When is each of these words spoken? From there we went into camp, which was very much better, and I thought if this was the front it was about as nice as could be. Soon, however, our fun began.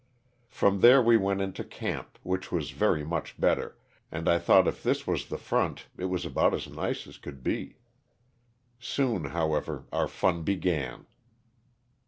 From 0.49 0.79
there 0.79 0.99
we 0.99 1.15
went 1.15 1.41
into 1.41 1.63
camp, 1.63 2.17
which 2.23 2.51
was 2.51 2.71
very 2.71 3.05
much 3.05 3.39
better, 3.39 3.77
and 4.11 4.27
I 4.27 4.39
thought 4.39 4.67
if 4.67 4.81
this 4.81 5.05
was 5.05 5.27
the 5.27 5.37
front 5.37 5.85
it 5.95 6.05
was 6.05 6.25
about 6.25 6.55
as 6.55 6.67
nice 6.67 7.05
as 7.05 7.19
could 7.19 7.43
be. 7.43 7.77
Soon, 8.79 9.25
however, 9.25 9.85
our 9.93 10.07
fun 10.07 10.41
began. 10.41 11.05